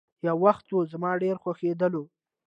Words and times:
يو 0.25 0.35
وخت 0.45 0.65
وو، 0.71 0.89
زما 0.91 1.11
ډېر 1.23 1.35
خوښيدلو. 1.43 2.03